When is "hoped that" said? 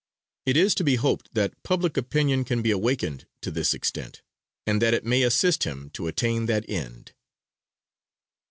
0.95-1.61